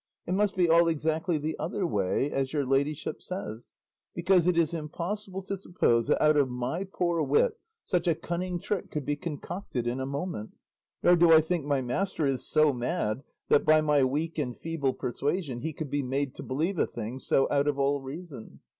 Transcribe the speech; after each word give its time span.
It 0.25 0.31
must 0.33 0.55
be 0.55 0.67
all 0.67 0.87
exactly 0.87 1.37
the 1.37 1.55
other 1.59 1.85
way, 1.85 2.31
as 2.31 2.53
your 2.53 2.65
ladyship 2.65 3.21
says; 3.21 3.75
because 4.15 4.47
it 4.47 4.57
is 4.57 4.73
impossible 4.73 5.43
to 5.43 5.55
suppose 5.55 6.07
that 6.07 6.19
out 6.19 6.37
of 6.37 6.49
my 6.49 6.85
poor 6.85 7.21
wit 7.21 7.59
such 7.83 8.07
a 8.07 8.15
cunning 8.15 8.59
trick 8.59 8.89
could 8.89 9.05
be 9.05 9.15
concocted 9.15 9.85
in 9.85 9.99
a 9.99 10.07
moment, 10.07 10.57
nor 11.03 11.15
do 11.15 11.31
I 11.31 11.39
think 11.39 11.65
my 11.67 11.81
master 11.83 12.25
is 12.25 12.47
so 12.49 12.73
mad 12.73 13.21
that 13.49 13.63
by 13.63 13.79
my 13.79 14.03
weak 14.03 14.39
and 14.39 14.57
feeble 14.57 14.95
persuasion 14.95 15.59
he 15.59 15.71
could 15.71 15.91
be 15.91 16.01
made 16.01 16.33
to 16.33 16.41
believe 16.41 16.79
a 16.79 16.87
thing 16.87 17.19
so 17.19 17.47
out 17.51 17.67
of 17.67 17.77
all 17.77 18.01
reason. 18.01 18.61